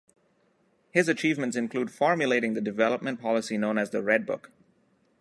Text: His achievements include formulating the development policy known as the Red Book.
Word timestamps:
His 0.89 1.07
achievements 1.07 1.55
include 1.55 1.91
formulating 1.91 2.55
the 2.55 2.59
development 2.61 3.21
policy 3.21 3.55
known 3.55 3.77
as 3.77 3.91
the 3.91 4.01
Red 4.01 4.25
Book. 4.25 4.49